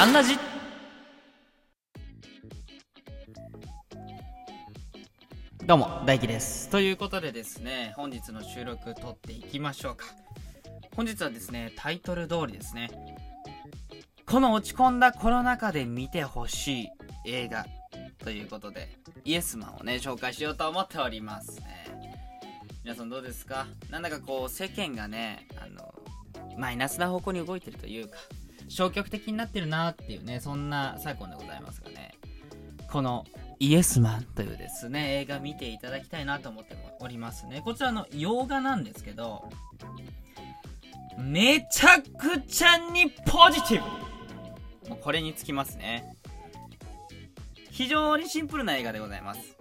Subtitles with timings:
[0.00, 0.34] サンラジ
[5.66, 6.70] どうも大輝です。
[6.70, 10.06] ということでですね本日の収録撮っていきましょうか。
[10.96, 12.88] 本日はですねタイトル通りですね
[14.24, 16.88] この落ち込んだコロナ禍で見てほしい
[17.26, 17.66] 映画
[18.24, 18.88] ということで
[19.26, 21.60] イエスマンをね紹介しようと思っております。
[21.60, 21.86] ね
[22.84, 23.66] 皆さんどうですか？
[23.90, 25.94] なんだかこう世間がねあの
[26.56, 28.16] マイナスな方向に動いてるというか
[28.68, 32.12] 消極的になってるなっていうねそんな昨今でございますがね。
[32.90, 33.24] この
[33.60, 37.62] イエスマンというですね映画見ていただきたいなと思っておりますね。
[37.64, 39.48] こちらの洋画なんですけど
[41.18, 43.82] めちゃくちゃにポジティ
[44.84, 44.88] ブ。
[44.90, 46.16] もうこれにつきますね。
[47.70, 49.56] 非常にシンプルな映画でございます。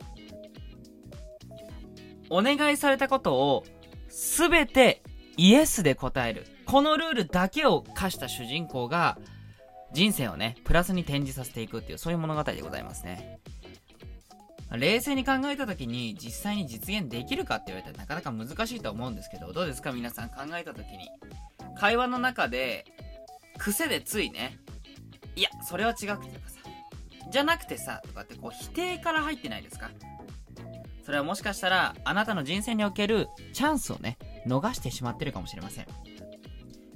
[2.30, 3.66] お願いされたことを
[4.10, 5.04] 全て
[5.40, 6.46] イエスで答える。
[6.66, 9.18] このルールだけを課した主人公が
[9.94, 13.40] 人生をね、プラスに転じさせていくっていう、そういう物語でございますね。
[14.70, 19.94] 冷静に考えた時に実際に実現できるかって言われたらなかなか難しいと思うんですけど、どうですか？
[19.94, 21.10] 皆さん考えた時に。
[21.78, 22.84] 会話の中で、
[23.58, 24.60] 癖でついね、
[25.38, 26.60] いや、それは違くてとかさ、
[27.32, 29.90] じゃなくてさ、とかってこう否定から入ってないですか？
[31.06, 34.18] それはもしかしたら、あなたの人生におけるチャンスをね、
[34.50, 35.86] 逃してしまってるかもしれません。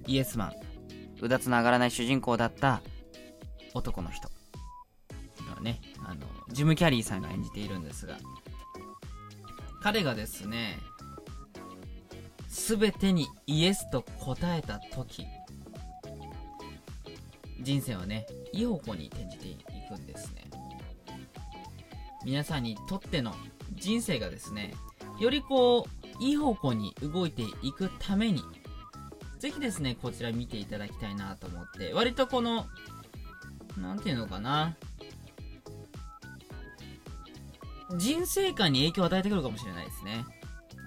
[0.08, 0.54] イエスマン、
[1.22, 2.82] うだつの上がらない主人公だった
[3.73, 4.30] 男の人。
[5.64, 8.18] ね、あの、ジム・キャリーさんが演じているんですが、
[9.82, 10.78] 彼がですね、
[12.50, 15.26] すべてにイエスと答えた時、
[17.62, 19.58] 人生はね、いい方向に転じてい
[19.88, 20.44] くんですね。
[22.26, 23.34] 皆さんにとっての
[23.73, 24.73] 人生がですね、
[25.20, 28.44] よりこう、いい方向に動いていくために、
[29.39, 32.67] ぜひですね、こちら見ていただきたいなと思って、割とこの、
[33.78, 34.75] なんていうのかな、
[37.98, 40.26] 人生観に影響を与えてくるかもしれないですね。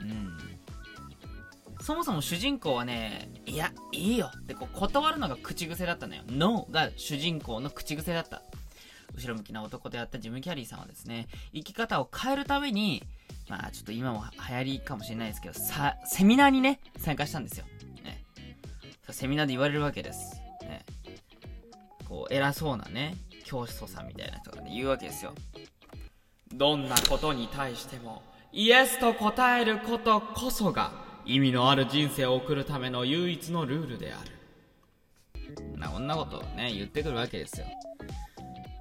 [0.01, 0.37] うん。
[1.83, 6.23] そもそも主人公はね、いや、いいよってこう断るのが口癖だったのよ。
[6.27, 8.43] ノーが主人公の口癖だった。
[9.15, 13.05] 後ろ向きな男であったジム・キャリーさんはですね、生き方を変えるために、
[13.49, 17.65] まあちょっと今も流行りかもしれないですけど、さ、セミナーにね、参加したんですよ。
[18.03, 18.25] ね。
[19.11, 20.41] セミナーで言われるわけです。
[20.63, 20.85] ね。
[22.09, 25.33] こう、偉そうなね、教祖さんみたいな人がね、言うわけですよ。
[26.53, 30.93] どんなことに対しても、イエスと答えることこそが、
[31.25, 35.79] 意味のある人生を送るための唯一のルールである。
[35.79, 37.67] な、こんなことをね、言ってくるわけですよ。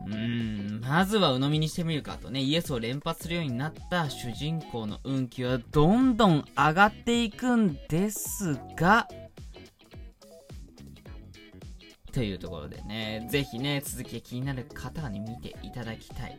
[0.06, 9.08] うーん、まずは鵜呑みにしてみるかとね、イエスを連発するようになった主人公の運気はどんどん上がっていくんですが、
[12.12, 16.38] というところでね、ぜひね、続きが気になる方はね、見ていただきたい。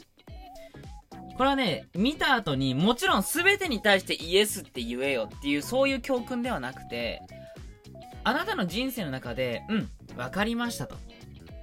[1.37, 7.21] これはね、見た後にもちろん全てに対してイエスって言えよっていうそういう教訓ではなくて、
[8.25, 10.97] あなたの人生の中で、うん、わかりましたと。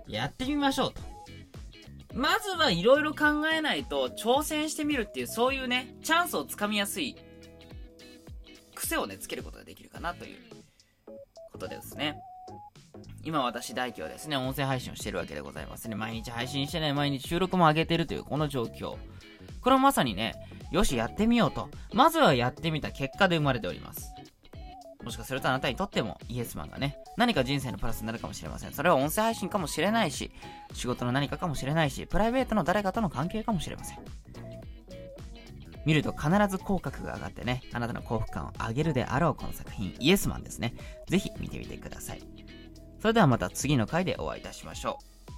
[0.07, 1.12] やってみましょうと。
[2.13, 7.15] まずはいろいろ考えないと挑戦してみるっていうそういうね、チャンスをつかみやすい
[8.75, 10.37] 癖をね、つけることができるかなという
[11.51, 12.19] ことですね。
[13.23, 15.95] 今私大輝はですね、音声配信をしてるわけでございますね。
[15.95, 18.97] 毎日配信してない、毎日収録も上げてるというこの状況。
[19.61, 20.35] これはまさにね、
[20.71, 21.69] よし、やってみようと。
[21.93, 24.13] まずはやってみた結果で生まれております。
[25.03, 28.73] もしかするとあなたにとってもイエスマンがね、何か人生のプラスになるかもしれません。
[28.73, 30.31] それは音声配信かもしれないし、
[30.73, 33.99] 仕事の何かかもしれないし、プライベートの誰かとの関係かもしれません。
[35.85, 40.73] 見ると必ず口角が上がってね、あなたの幸福感を上げるであろうこの作品、イエスマンですね。
[41.07, 42.23] ぜひ見てみてください。
[43.01, 45.31] それではまた次の回でお会いいたしましょう。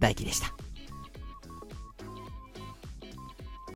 [0.00, 0.71] 大輝でした。